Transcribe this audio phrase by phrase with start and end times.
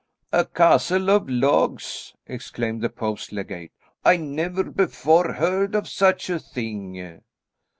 [0.31, 3.71] "A castle of logs!" exclaimed the Pope's legate.
[4.03, 7.21] "I never before heard of such a thing."